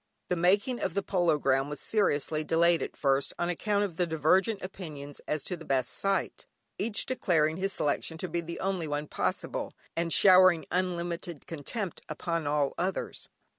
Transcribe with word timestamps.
The 0.29 0.35
making 0.35 0.79
of 0.79 0.95
the 0.95 1.03
polo 1.03 1.37
ground 1.37 1.69
was 1.69 1.79
seriously 1.79 2.43
delayed 2.43 2.81
at 2.81 2.97
first 2.97 3.35
on 3.37 3.49
account 3.49 3.85
of 3.85 3.97
the 3.97 4.07
divergent 4.07 4.63
opinions 4.63 5.21
as 5.27 5.43
to 5.43 5.55
the 5.55 5.63
best 5.63 5.91
site, 5.91 6.47
each 6.79 7.05
declaring 7.05 7.57
his 7.57 7.71
selection 7.71 8.17
to 8.17 8.27
be 8.27 8.41
the 8.41 8.59
only 8.61 8.87
one 8.87 9.05
possible, 9.05 9.73
and 9.95 10.11
showering 10.11 10.65
unlimited 10.71 11.45
contempt 11.45 12.01
upon 12.09 12.47
all 12.47 12.73
others. 12.79 13.29